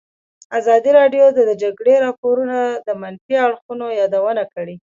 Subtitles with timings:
[0.59, 4.75] ازادي راډیو د د جګړې راپورونه د منفي اړخونو یادونه کړې.